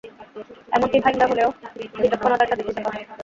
এমনকি 0.73 0.97
ভাইঙ্গা 1.03 1.25
হলেও 1.27 1.49
বিচক্ষণতার 1.95 2.49
সাথে 2.51 2.63
খুলতে 2.65 2.81
পারবো। 2.81 2.99